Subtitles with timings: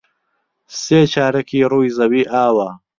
[0.81, 2.69] سێ چارەکی ڕووی زەوی ئاوە.